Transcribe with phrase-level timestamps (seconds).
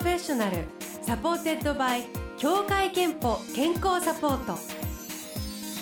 [0.00, 0.64] ロフェッショナル
[1.02, 2.04] supported by
[2.38, 4.58] 協会けんぽ健康サポート。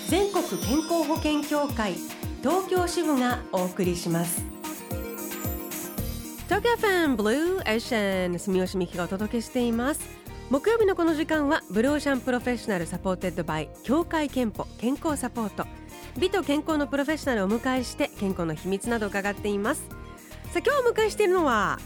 [0.09, 1.93] 全国健康保険協会
[2.41, 4.43] 東京支部がお送りします。
[6.49, 10.01] 東京 FMブルーオーシャン住吉美紀がお届けしています。
[10.49, 15.65] 木曜日のこの時間はブルーオーシャンプロフェッショナル supported by 協会けんぽ健康サポート。
[16.17, 19.83] 美と健康のプロフェッショナルをお迎えして健康の秘密などを伺っています。
[20.51, 21.79] さあ今日お迎えしているのは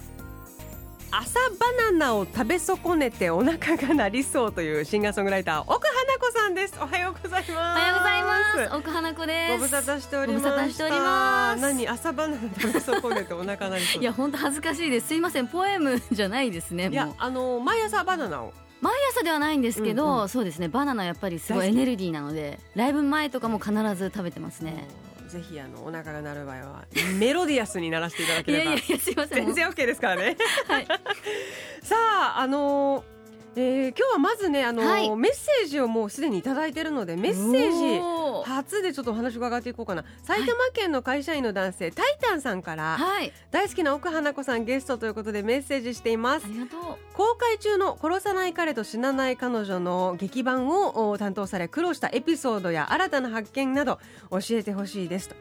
[1.15, 6.73] 朝バナナを食べ損ねてお腹が鳴りそうというシンガーソングライター奥花子さんです。
[6.81, 7.51] おはようございます。
[7.51, 8.75] おはようございます。
[8.75, 9.51] 奥花子です。
[9.51, 10.43] ご無沙汰しております。
[10.43, 11.61] ご無沙汰しております。
[11.61, 11.87] 何？
[11.87, 14.01] 朝バナナ食べ損ねてお腹鳴りそう。
[14.01, 15.09] いや本当恥ずかしいです。
[15.09, 15.47] すいません。
[15.47, 18.51] ポエムじゃないですねいやあの毎朝バナナを。
[18.81, 20.67] 毎朝ではないんですけど、うんうん、そうですね。
[20.67, 24.87] バナナやっぱりすごいエネルギーなのでライブ前とかも必ず食べてますね
[25.33, 26.85] ぜひあのお腹が鳴る場合は
[27.17, 29.45] メロディアスに鳴らしていただければいやいやすいません。
[29.45, 30.85] 全然 OK ですからね、はい、
[31.81, 31.95] さ
[32.35, 33.12] ああのー
[33.55, 40.03] えー、今日はまずねあの、はい、メッセージをもうすでに頂いているのでメッセージ初でちょっとお話伺っていこうかな。
[40.23, 46.45] 埼玉県の会社員の男性、はい、タイタンさんから、はい、大好きな奥花子さんゲストということでメッセージしています。
[46.45, 46.81] ありがとう。
[47.13, 53.99] 公開中の殺さない彼と死なない彼女の劇版を担当され苦労したエピソードや新たな発見など
[54.31, 55.35] 教えてほしいですと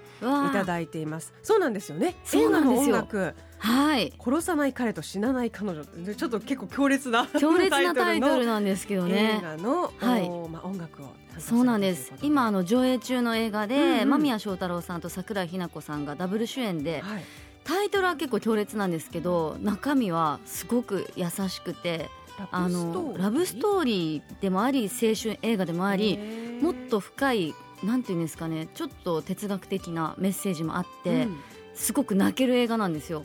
[0.48, 1.32] いただいています。
[1.42, 2.14] そうなんですよね。
[2.34, 11.06] 映画の音楽はい、殺さない彼と死なない彼女ちょっと結構強烈な強烈なタイトルなんですけどね映画の、はい、まあ、音楽を
[11.38, 12.12] そうなんです。
[12.22, 17.24] 今あの上映中の映画で、間宮祥太朗さんと桜井日奈子さんがダブル主演で、はい、
[17.64, 22.10] タイトルは結構強烈なんですけど中身はすごく優しくて
[22.50, 26.18] あのラブストーリーでもあり青春映画でもあり
[26.60, 31.38] もっと深いなんていうんですかねちょっと哲学的なメッセージもあって、うん
[31.74, 33.24] すごく泣ける映画なんですよ。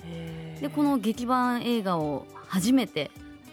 [0.62, 3.12] でこの劇版映画を初めて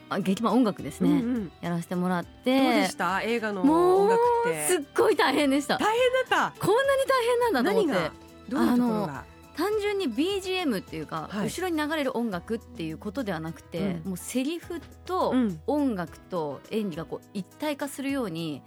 [0.09, 2.63] あ劇版音楽ですね、うんうん、やらせてもらって。
[2.63, 3.23] どうでした？
[3.23, 4.69] 映画の音楽って。
[4.69, 5.79] すっごい大変でした。
[5.79, 6.61] 大変だった。
[6.61, 8.11] こんなに大変なんだと思って。
[8.49, 9.25] どういうところが？
[9.57, 15.33] 単純に BGM っていうか、はい、後ろに流れる音楽っていうことではなくて、うん、もうセリフと
[15.69, 18.63] 音楽と演技がこう一体化するように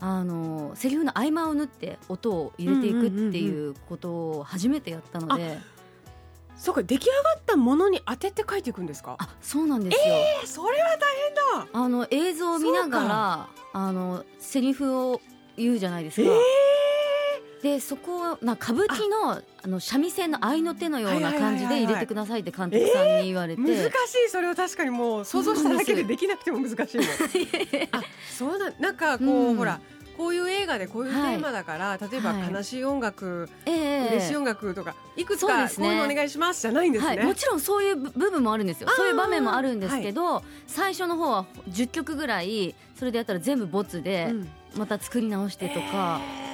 [0.00, 5.58] あのセリフの合間を縫って音を入れていくっていうことを初めてやったので。
[6.56, 9.16] そうか出来上がったものに当てて書いていくんですか？
[9.18, 10.14] あ、そうなんですよ。
[10.14, 11.16] えー、それは大
[11.62, 11.80] 変だ。
[11.80, 15.22] あの映像を見ながらあのセリフを
[15.56, 16.28] 言うじゃないですか。
[16.28, 16.38] えー
[17.62, 23.90] でそこな歌舞伎のあの三味線の合いの手のような感じで入れてくださいって監督さんに言われて、難し
[24.26, 27.00] いそれは確かにもう想像しただけでできなくても難しい
[28.32, 29.78] そうだなんかこう、うん、ほら
[30.16, 38.88] こういう映画でこういうテーマだから、はい、例えば悲しい音楽、はい、嬉しい音楽とかいくつかこういうのお願いしますじゃないんですね、はい、もちろんそういう部分もあるんですよ。
[38.90, 44.34] そういう場面もあるんですけど、最初の方は10曲ぐらいそれでやったら全部ボツで、
[44.76, 46.20] また作り直してとか。
[46.42, 46.49] えー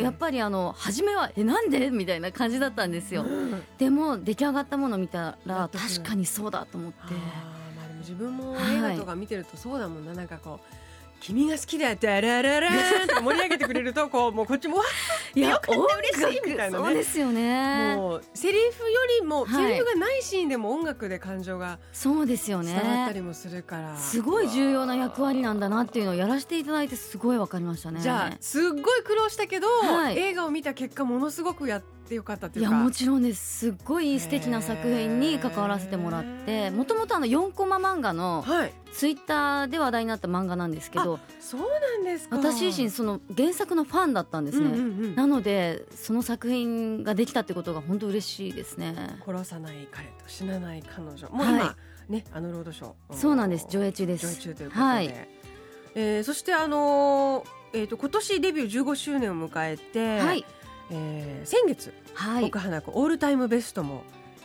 [0.00, 1.90] やっぱりあの初めはえなんで？
[1.90, 7.14] みたいな感じだったんですよ、うん、でも出来上がったものを見たら確かにそうだと思って。
[7.14, 10.74] まあ、でも自分も映画とか見てるとそうだもんな、はい、なんかこう
[11.20, 14.84] 君が好きだよダラララーって盛り上げてくれるとこうもうこっちもわ
[15.34, 16.84] いやよかった嬉しいみたいなね。
[16.84, 17.94] そうですよね。
[17.96, 22.72] もうセリフよりも、はい、セリフがないシーンでも音楽で感情がそうですよね。
[22.72, 23.96] 伝わったりもするから。
[23.96, 28.00] すごい重要な役割なんだなっていうのをやらせていただいてすごいわかりましたね。
[28.00, 33.58] じゃあすっごい苦労したけど、はい、映画を見た結果ものすごくやってってよかったいやもちろんです。
[33.58, 36.70] すっごい素敵な作品に関わらせてもらって。
[36.70, 38.44] もともとあの4コマ漫画の
[38.92, 42.36] ツイッターで話題になった漫画なんですけど、そうなんですか。
[42.36, 49.20] 私自身その原作のファンだったんですね、うんうんうん、なのでその作品ができたってことが本当嬉しいですね。
[49.24, 51.28] 殺さない彼と死なない彼女。
[51.28, 51.76] もう今、は
[52.08, 53.14] い、ねあのロードショー。
[53.14, 53.66] そうなんです。
[53.70, 54.26] 上映中です。
[54.26, 55.28] 上映中ということで、はい、
[55.94, 60.44] えー、そしてあのー、えーと、今年デビュー15周年を迎えて、はい
[60.90, 64.02] えー、先月、はい、奥花子オールタイムベストも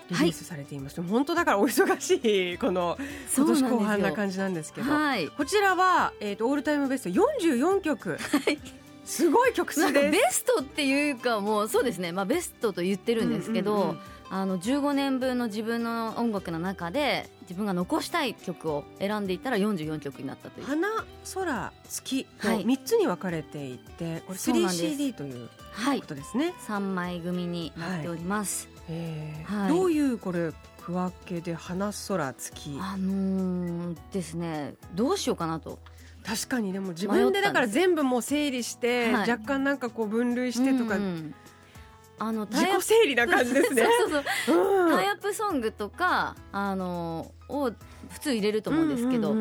[0.09, 2.97] リリースされていまして、はい、本当だからお忙しいこの
[3.35, 8.17] 今年後半な感じなんですけど、はい、こちらは、えーと、オールタイムベスト44曲。
[8.17, 8.59] はい。
[9.05, 10.11] すごい曲数です。
[10.11, 20.65] ベストっていうかもうそうですね、まあ、ベストと言ってるんですけど、うんうんうん、あの15年分の自分の音楽の中で自分が残したい曲を選んでいったら44曲になったという。
[20.65, 20.87] 花
[21.33, 25.49] 空月と3つに分かれていて、はい、これ 3CD という
[26.01, 28.67] ことですね、はい、3枚組になっております、
[29.45, 30.51] はい、どういうこれ
[30.81, 32.77] 区分けで花空月？
[32.79, 35.79] あのー、ですねどうしようかなと。
[36.23, 41.35] 確かにでも自分でだから全部もう整理して、若干なんかこう分類してとか、うんうん
[42.31, 43.83] のあ自己整理な感じですね。
[43.83, 47.71] そうそうそう、うん、タイアップソングとかあのを
[48.09, 49.35] 普通入れると思うんですけど、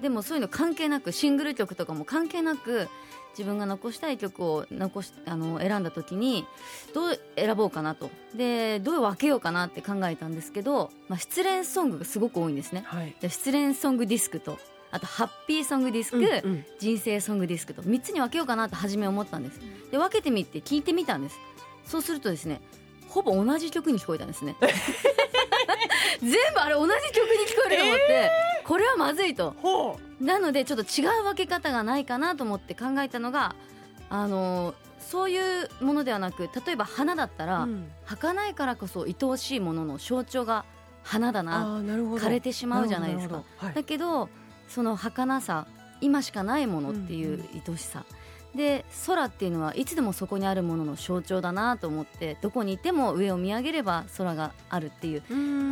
[0.00, 2.88] でもそういうの関係なくシングル曲とかも関係なく
[3.36, 6.46] 自分が残したい曲を残しあの選んだ時に
[6.94, 8.10] どう選ぼうかなと。
[8.34, 14.58] でどう分けようかなって考えたんですけど、まあ、失恋ソングがすごく多いんですね、はい、失恋ソングディスクと
[14.90, 19.60] あとハッピーソングディスク、うんうん、人生ソングディスクと3つに分けようかなと初め思ったんです。
[19.90, 21.36] で分けてみて聞いてみたんです
[21.86, 22.60] そうするとですね
[23.08, 24.56] ほぼ同じ曲に聞こえたんですね。
[26.20, 29.54] 全部あれ同じ曲に聞こえると思って、えー、これはまずいと。
[30.20, 33.54] なのでちょっと違う分け方がないかなと思って考えたのが
[34.08, 40.64] あのそういうものではなく例えば花だったら、うん、儚いからこそ愛おしいものの象徴が
[41.02, 44.28] 花だな枯れてしまうじゃないですか、はい、だけど
[44.68, 45.66] その儚さ
[46.00, 48.16] 今しかないものっていう愛しさ、うん、
[48.56, 55.22] で空っていうのはいつでもそこにあるものの象徴だなと思ってどこにいても上を見上げれば空があるっていう。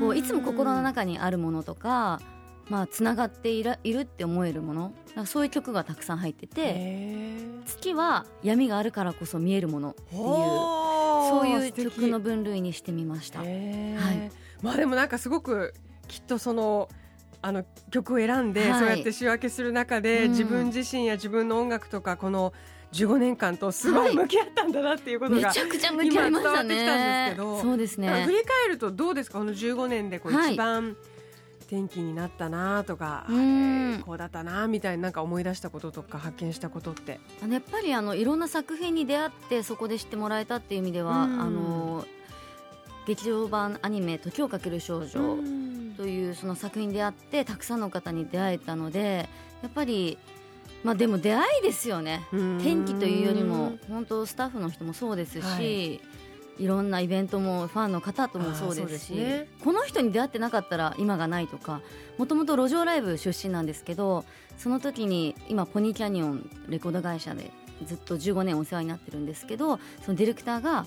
[0.01, 2.21] こういつも心の中にあるものとか
[2.69, 4.93] まあ、つながっているいるって思えるもの。
[5.27, 13.41] そういう曲がたくさん入ってて月は闇があるからこそ見えるものっていうそういう曲の分類にしてみました。
[13.41, 14.31] はい、
[14.63, 15.75] まあでもなんかすごく
[16.09, 16.89] きっとその
[17.47, 22.55] あの曲を選んで、そうやって仕分けする中で、自分自身や自分の音楽とかこの
[22.93, 27.35] 15年間とすごい向き合ったんだなっていうことが、めちゃくちゃ向き合いましたね。
[27.37, 28.25] そうですね。
[28.25, 29.39] 振り返るとどうですか？
[29.41, 30.97] この15年でこう一番、
[31.67, 33.27] 転機になったなとか、
[34.07, 37.21] こうだったなみたいななんか思い出したこととか発見したことって。
[37.47, 42.07] やっぱりあのいろんな作品に出会ってそこで知ってもらえたっていう意味では、あの
[43.07, 45.37] 劇場版アニメ「時をかける少女」
[45.97, 49.29] というその作品であってたくさんの方に出会えたので
[49.63, 50.19] やっぱり
[50.83, 52.27] まあでも出会いですよね。
[52.31, 56.01] 天気というよりも本当スタッフの人もそうですし、はい、
[56.59, 61.81] いろんなイベントもファンの方ともそうですし、ね、この人に出会ってなかったら今がないとか
[62.19, 64.25] もともと路上ライブ出身なんですけど
[64.59, 67.51] その時に今ポニーキャニオンレコード会社で
[67.87, 70.87] ずっと15年お世話になってるんですけどそのディレクターが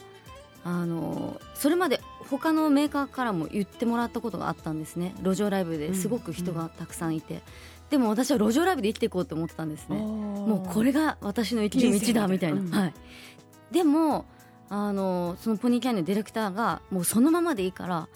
[0.70, 5.16] あのそれまで他のメーカーからも言ってもらったことがあったんですね。
[5.24, 7.44] 路上ライブですごく人がたくさんいて、うんうん、
[7.90, 9.96] でも私は路上ライブで生きていこうと思ってたんですね。
[9.96, 12.94] もうこれが私の生きる道だみたいな、うん、はい、
[13.72, 14.26] でも
[14.70, 18.10] あのそのポニーキャニオンディレクターがもうそのままでいいから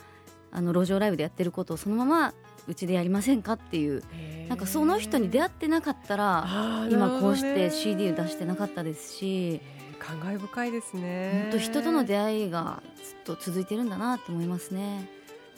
[0.51, 2.33] あの路上ライブでやってることをそのまま
[2.67, 4.03] うちでやりませんかっていう。
[4.49, 6.45] なんかその人に出会ってなかったら
[6.91, 9.61] 今こうして CD を出してなかったですし。
[10.01, 11.41] 感慨深いですね。
[11.43, 15.07] 本当人との出会いがずっと続いてるんだなと思いますね。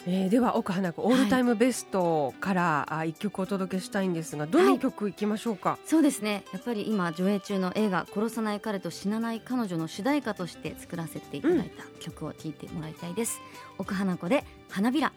[0.05, 6.43] えー、では奥花子オールタイムベストから一、はい、曲お届けしたいんですがどの曲いきましょうか、はい、そうですね。
[6.51, 13.39] やっぱり今上映中の映画「殺さない彼と死なない彼女」の主題歌として作らせていただいた曲を聴いてもらいたいです、
[13.77, 15.13] うん、奥華子で花びら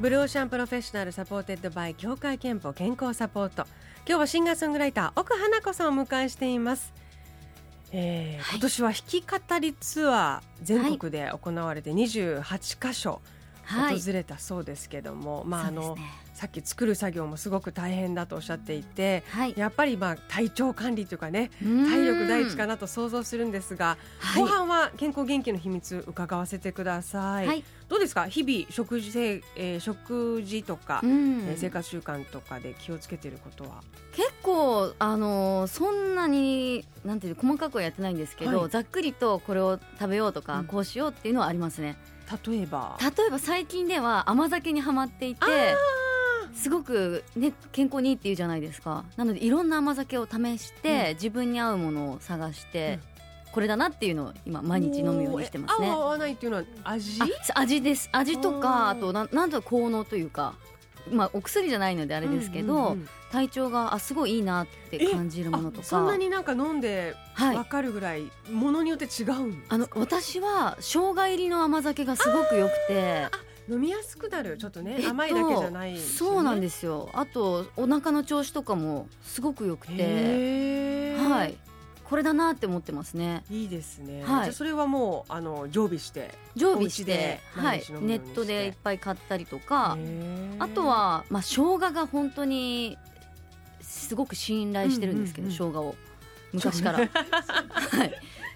[0.00, 3.66] Blue Ocean Professional supported by 協会けんぽ健康サポート。
[4.08, 6.94] 今日はシンガーソングライター奥華子さんをお迎えしています、
[7.92, 13.20] えー、はい、今年は弾き語りツアー全国で行われて28カ所
[13.66, 16.02] 訪れたそうですけども、はい、まああの、ね、
[16.40, 23.98] さっき作る作業もすごく大変だとおっしゃっていて、はい、やっぱりまあ体調管理というかね体力第一かなと想像するんですが、
[24.34, 28.26] 後半は健康元気の秘密伺わせてください、はい、どうですか？
[28.26, 33.82] 日々食事せ、えー、食事とか、えー、生活習慣とかで気をつけていることは？
[34.12, 41.98] 結構あのー、そんなになんていう細かくはやってないんですけど、はい、ざっくりとこれを食べようとか、うん、こうしようっていうのはありますね。
[42.46, 42.96] 例えば？
[43.02, 45.44] 例えば最近では甘酒にはまっていて
[46.54, 49.04] すごく、ね、健康にいいっていうじゃないですか。
[49.16, 52.98] なのでいろんな甘酒を試して、うん、自分に合うものを探して、
[53.46, 55.88] うん、これだなっていうのを今毎日飲むようにしてますね。
[55.88, 57.20] 合わないっていうのは味？
[57.54, 58.08] 味です。
[58.12, 60.54] 味とかあとななんと効能というか
[61.10, 65.86] まあ、お薬じゃないのであれですけど、うんうんうん、体調があすごいいいなって感じるものとか。
[65.86, 73.28] そんなになんか飲んで分かるぐらい、はい、ものによって違うんあの私は生姜入りの甘酒がすごく良くて。
[73.68, 77.08] 飲みやすくなるちょっとね、えっと、甘いだけじゃない、ね、そうなんですよ。
[77.12, 81.14] あとお腹の調子とかもすごく良くて。
[81.16, 81.56] はい。
[82.04, 83.44] これだなって思ってますね。
[83.48, 87.84] いいですね、はい、じゃそれはもうあの常備して常備してはい。
[88.00, 89.96] ネットでいっぱい買ったりとか。
[90.58, 92.98] あとはまあ生姜が本当に
[93.80, 95.94] すごく信頼してるんですけど、うんうんうん、生姜を。
[96.52, 96.98] 昔から。
[97.06, 98.12] はい。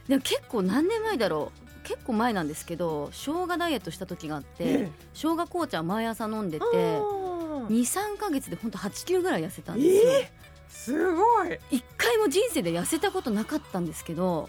[0.08, 10.30] でも結構何年前だろう結構前なんですけど生姜ダイエットした時があって、ええ、生姜紅茶毎朝飲んでて23か月で本当8キロぐらい痩せたんですよ、え
[10.68, 11.58] すごい。
[11.70, 14.48] 一回も人生で痩せたことなかったんですけど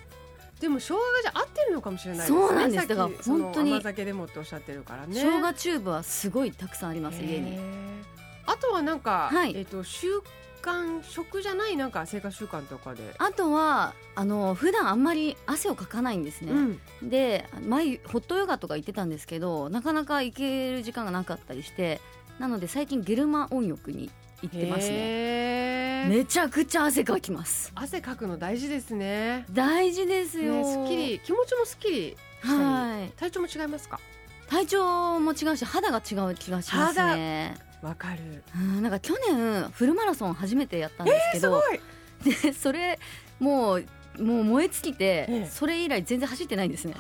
[0.60, 2.40] でも生姜がじゃ合ってるのかもしれないですね。
[2.40, 2.88] そうなんです。
[2.88, 5.14] だから本当に甘酒でもっておっしゃってるからね。
[5.14, 7.60] 生姜チューブはすごいたくさんあります家に。
[8.46, 10.08] あとはなんか、はい、えっ、ー、と習
[10.66, 13.14] 慣食じゃないなんか生活習慣とかで。
[13.20, 22.02] あとはあの普段あんまり汗をかかないんですね、うん、で前ホットヨガとか行ってたんですけどなかなか行ける時間がなかったりして
[22.40, 24.10] なので最近ゲルマ温浴に
[24.42, 26.08] 行ってますね。
[26.10, 27.72] めちゃくちゃ汗かきます。
[27.76, 29.46] 汗かくの大事ですね。
[29.52, 33.12] 大事ですよ、ね、すっきり気持ちもすっきりはい。
[33.18, 34.00] 体調も違いますか？
[34.48, 38.44] 体調も違うし肌が違う気がしますねわかる。
[38.56, 43.00] うんなんか去年フルマラソン初めてやったんですけど、えー、でそれ
[43.40, 43.86] もう
[44.18, 46.96] もう燃え尽きて、えそれ以来全然走ってないんですね。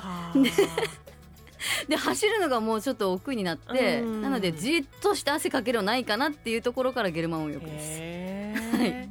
[1.88, 8.78] で 走るのがもうちょっと億劫になってなのでじっとして汗かけるのないかなっていうところからゲルマン温浴です。
[8.78, 9.10] はい、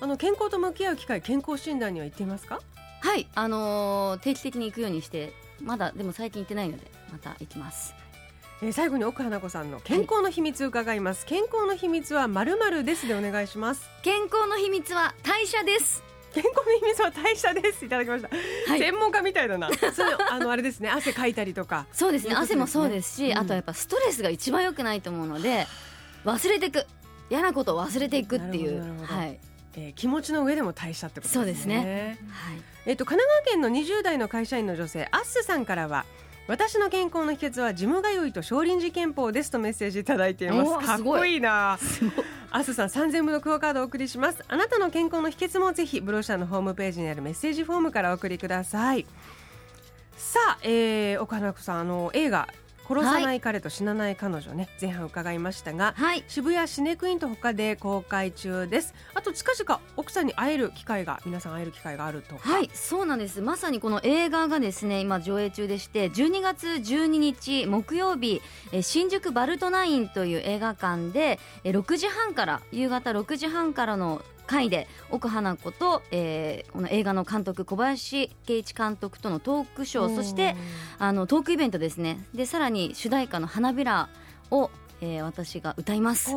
[0.00, 2.60] あの健康と向き合う機会健康診断には行っていますか？
[3.00, 3.26] はい。
[3.34, 7.94] あのー、定期的に行くようにしてまだでも最近行ってないのでまた行きます。
[8.62, 13.90] えー、最後に奥花子さんの健康の秘密伺います、はい、健康の秘密はまるまるですでお願いします。
[14.02, 16.04] 健康の秘密は代謝です。
[16.32, 17.84] 健康の秘密は代謝です。
[17.84, 18.28] いただきました、
[18.70, 19.68] はい、専門家みたいだな。
[19.92, 20.88] それあのあれですね。
[20.88, 21.86] 汗かいたりとか。
[21.92, 25.66] そうですね、ね、汗もそうですし、うん、あとやっぱストレスが一番良くないと思うので
[26.24, 26.86] 忘れていく。
[27.30, 29.04] 嫌なことを忘れていくっていう。
[29.04, 29.40] はい。
[29.74, 31.40] えー、気持ちの上でも代謝ってことですね。
[31.40, 32.18] そうですね。
[32.30, 32.62] はい。
[32.86, 36.04] えっ、ー、と神奈川県の20代の会社員の女性アッスさんからは
[36.48, 40.86] 私の健康の秘訣はジム通いと少林寺拳法ですとメッセージいただいています。
[40.86, 41.78] かっこいいな。
[42.50, 44.44] アスさん3000分のクオカードお送りします。
[44.48, 49.06] あなたの健康の秘訣もぜひブロシャーのホームページにあるメッセージフォームからお送りください。
[50.16, 52.48] さあ、えー、岡花子さんあの映画
[52.86, 58.94] 殺さない彼と死なない彼女ね、はい、前半伺いましたが、はい、渋谷シネクインと他で公開中です。
[59.14, 62.36] あと近々奥さんに会える機会が皆さん会える機会があると。
[62.36, 63.40] はいそうなんです。
[63.40, 68.40] まさにこの映画がですね今上映中でして12月12日木曜日
[68.82, 80.56] 新宿バルトナインという映画館で6時半から夕方6時半からの回で奥花子と、えー、この映画の監督小林圭一監督とのトークショーそして
[80.98, 82.24] あのトークイベントですね。
[82.34, 84.08] でさらに主題歌の「花びら」
[84.50, 84.70] を
[85.02, 86.32] えー、私が歌います。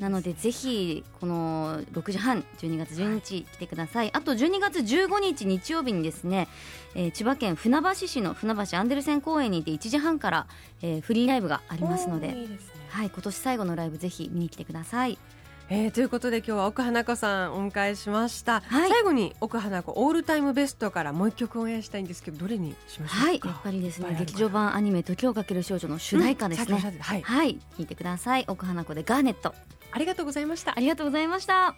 [0.00, 6.48] なのでぜひこの6時半12月12日来てください、はい、あと12月15日日曜日にですね、
[6.96, 10.46] えー、千葉県船橋市の船橋アンデルセン公園にて1時半から、
[10.82, 12.46] えー、フリーライブがありますので、ね、
[12.88, 15.16] はい、今年最後のライブぜひ見に来てください
[15.70, 28.44] えー、ということで今日は奥花子さんお迎えしました、はい、最後に奥花子オールタイムベストからもう一曲応援したいんですけどどれにしましょうはいやっぱりですね劇場版アニメ時をかける少女の主題歌ですね、うん、はい、はい、聞いてください。
[28.48, 29.54] 奥花子でガーネット。
[29.90, 30.76] ありがとうございました。
[30.76, 31.74] ありがとうございました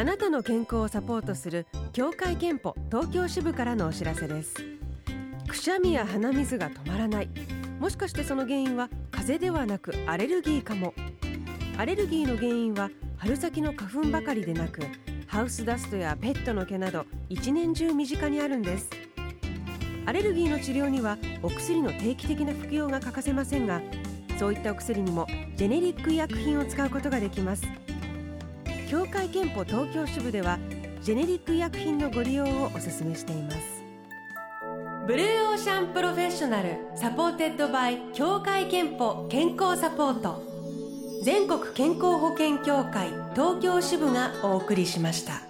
[0.00, 4.54] あなたの健康をサポートする協会憲法東京支部からのお知らせです。
[5.46, 7.28] くしゃみや鼻水が止まらない。
[7.78, 10.94] もしかしてその原因は風邪ではなくアレルギーかも。
[11.76, 12.88] アレルギーの原因は
[13.18, 14.80] 春先の花粉ばかりでなく
[15.26, 18.88] ハウスダストやペットの毛など一年中身近にあるんです。
[20.06, 23.82] アレルギーの治療にはお薬の定期的な服用が欠かせませんが
[24.38, 25.26] そういったお薬にも
[25.56, 27.79] ジェネリック医薬品を使うことができます。
[28.90, 30.58] 協会けんぽ東京支部では
[31.00, 33.58] ジェネリック医薬品のご利用をお勧めしています
[35.06, 40.42] Blue Ocean Professional supported by 協会けんぽ健康サポート
[41.22, 45.49] 全国健康保険協会東京支部がお送りしました。